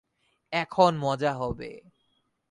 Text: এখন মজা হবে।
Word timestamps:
এখন 0.53 0.91
মজা 0.97 1.31
হবে। 1.33 1.71